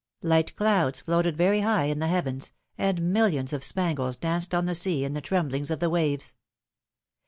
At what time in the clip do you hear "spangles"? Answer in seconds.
3.63-4.17